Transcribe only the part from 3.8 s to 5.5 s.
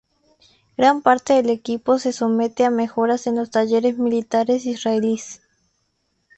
militares israelíes.